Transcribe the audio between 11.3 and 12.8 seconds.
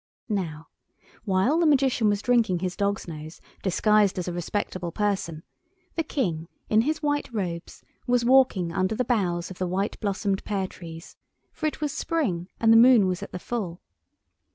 for it was spring, and the